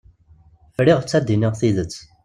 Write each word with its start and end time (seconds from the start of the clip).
Friɣ-tt 0.75 1.17
ad 1.17 1.23
d-iniɣ 1.25 1.53
tidet. 1.59 1.95